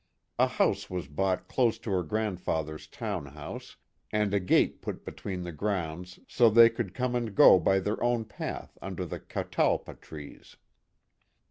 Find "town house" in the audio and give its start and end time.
2.87-3.75